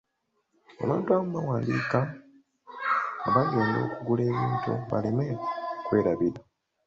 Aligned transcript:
Abantu 0.83 1.07
abamu 1.09 1.31
bawandiika 1.35 1.99
nga 3.17 3.29
bagenda 3.35 3.77
okugula 3.87 4.21
ebintu 4.31 4.71
baleme 4.89 5.25
kwerabira. 5.85 6.39